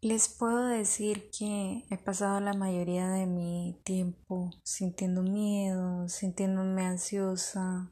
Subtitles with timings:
[0.00, 7.90] Les puedo decir que he pasado la mayoría de mi tiempo sintiendo miedo, sintiéndome ansiosa,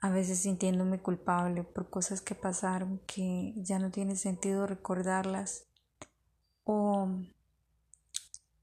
[0.00, 5.66] a veces sintiéndome culpable por cosas que pasaron que ya no tiene sentido recordarlas
[6.64, 7.10] o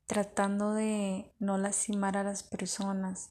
[0.08, 3.30] tratando de no lastimar a las personas.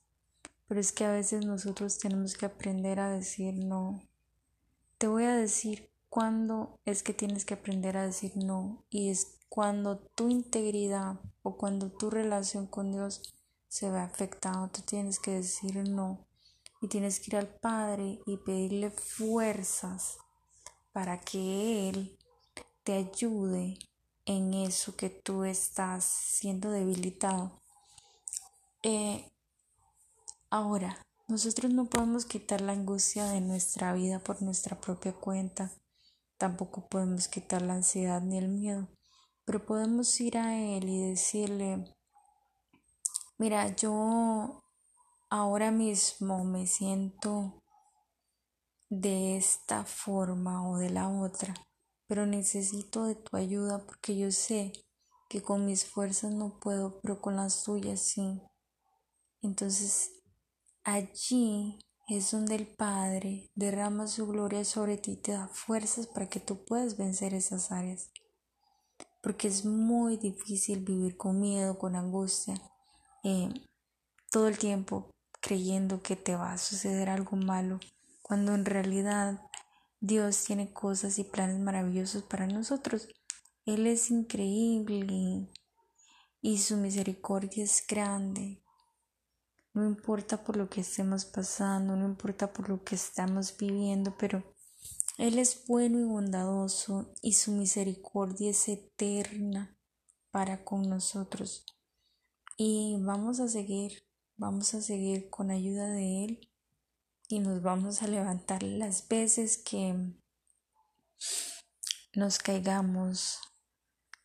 [0.69, 4.01] Pero es que a veces nosotros tenemos que aprender a decir no.
[4.99, 9.41] Te voy a decir cuándo es que tienes que aprender a decir no y es
[9.49, 13.35] cuando tu integridad o cuando tu relación con Dios
[13.67, 14.69] se ve afectada.
[14.69, 16.25] Tú tienes que decir no
[16.81, 20.19] y tienes que ir al Padre y pedirle fuerzas
[20.93, 22.17] para que Él
[22.85, 23.77] te ayude
[24.25, 27.61] en eso que tú estás siendo debilitado.
[28.85, 29.33] Eh,
[30.49, 30.97] ahora,
[31.27, 35.73] nosotros no podemos quitar la angustia de nuestra vida por nuestra propia cuenta.
[36.39, 38.89] Tampoco podemos quitar la ansiedad ni el miedo.
[39.45, 41.85] Pero podemos ir a Él y decirle,
[43.39, 44.63] mira, yo
[45.31, 47.63] ahora mismo me siento
[48.89, 51.55] de esta forma o de la otra,
[52.07, 54.73] pero necesito de tu ayuda porque yo sé
[55.29, 58.41] que con mis fuerzas no puedo, pero con las tuyas sí.
[59.43, 60.23] Entonces
[60.85, 66.29] allí es donde el Padre derrama su gloria sobre ti y te da fuerzas para
[66.29, 68.11] que tú puedas vencer esas áreas.
[69.23, 72.55] Porque es muy difícil vivir con miedo, con angustia,
[73.23, 73.49] eh,
[74.31, 77.81] todo el tiempo creyendo que te va a suceder algo malo,
[78.23, 79.41] cuando en realidad
[80.01, 83.09] Dios tiene cosas y planes maravillosos para nosotros.
[83.65, 85.49] Él es increíble
[86.43, 88.64] y su misericordia es grande.
[89.75, 94.43] No importa por lo que estemos pasando, no importa por lo que estamos viviendo, pero
[95.19, 99.77] Él es bueno y bondadoso y su misericordia es eterna
[100.31, 101.67] para con nosotros.
[102.57, 104.05] Y vamos a seguir
[104.37, 106.51] Vamos a seguir con ayuda de Él
[107.29, 109.95] y nos vamos a levantar las veces que
[112.15, 113.39] nos caigamos.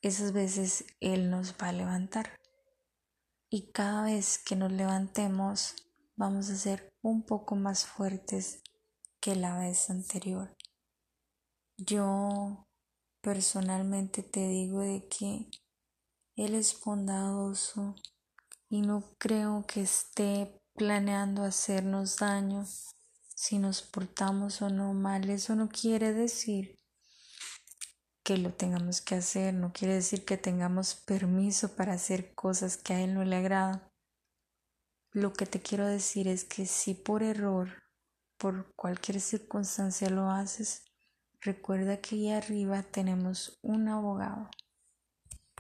[0.02, 2.39] Esas veces Él nos va a levantar.
[3.52, 5.76] Y cada vez que nos levantemos
[6.16, 8.62] vamos a ser un poco más fuertes
[9.20, 10.56] que la vez anterior.
[11.76, 12.68] Yo
[13.22, 15.50] personalmente te digo de que
[16.36, 17.96] Él es bondadoso
[18.70, 22.68] y no creo que esté planeando hacernos daño
[23.36, 25.28] si nos portamos o no mal.
[25.30, 26.79] Eso no quiere decir
[28.30, 32.94] que lo tengamos que hacer, no quiere decir que tengamos permiso para hacer cosas que
[32.94, 33.82] a Él no le agradan.
[35.12, 37.82] Lo que te quiero decir es que si por error,
[38.38, 40.84] por cualquier circunstancia lo haces,
[41.42, 44.52] recuerda que ahí arriba tenemos un abogado